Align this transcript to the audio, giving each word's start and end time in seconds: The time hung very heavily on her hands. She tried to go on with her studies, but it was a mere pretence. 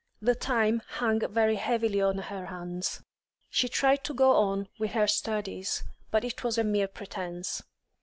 The 0.19 0.33
time 0.33 0.81
hung 0.93 1.19
very 1.31 1.57
heavily 1.57 2.01
on 2.01 2.17
her 2.17 2.47
hands. 2.47 3.03
She 3.51 3.69
tried 3.69 4.03
to 4.05 4.15
go 4.15 4.31
on 4.31 4.67
with 4.79 4.93
her 4.93 5.05
studies, 5.07 5.83
but 6.09 6.23
it 6.23 6.43
was 6.43 6.57
a 6.57 6.63
mere 6.63 6.87
pretence. 6.87 7.61